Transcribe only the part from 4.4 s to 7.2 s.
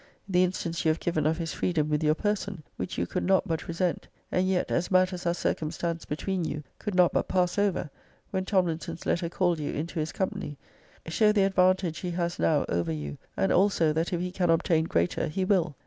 yet, as matters are circumstanced between you, could not